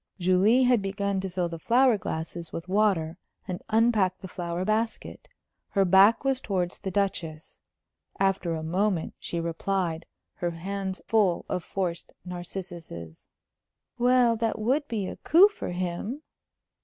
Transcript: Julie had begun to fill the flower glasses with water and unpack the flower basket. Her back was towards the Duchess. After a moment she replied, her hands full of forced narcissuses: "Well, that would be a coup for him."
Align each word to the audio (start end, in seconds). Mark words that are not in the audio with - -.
Julie 0.17 0.63
had 0.63 0.81
begun 0.81 1.19
to 1.19 1.29
fill 1.29 1.47
the 1.47 1.59
flower 1.59 1.95
glasses 1.95 2.51
with 2.51 2.67
water 2.67 3.19
and 3.47 3.61
unpack 3.69 4.17
the 4.17 4.27
flower 4.27 4.65
basket. 4.65 5.29
Her 5.69 5.85
back 5.85 6.23
was 6.23 6.41
towards 6.41 6.79
the 6.79 6.89
Duchess. 6.89 7.61
After 8.19 8.55
a 8.55 8.63
moment 8.63 9.13
she 9.19 9.39
replied, 9.39 10.07
her 10.37 10.49
hands 10.49 11.01
full 11.05 11.45
of 11.47 11.63
forced 11.63 12.13
narcissuses: 12.25 13.27
"Well, 13.99 14.35
that 14.37 14.57
would 14.57 14.87
be 14.87 15.05
a 15.05 15.17
coup 15.17 15.49
for 15.49 15.69
him." 15.69 16.23